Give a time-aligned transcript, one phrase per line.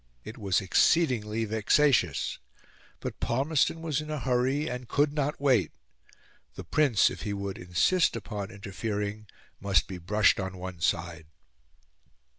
[0.23, 2.39] It was exceedingly vexatious;
[3.01, 5.71] but Palmerston was in a hurry, and could not wait;
[6.55, 9.27] the Prince, if he would insist upon interfering,
[9.59, 11.27] must be brushed on one side.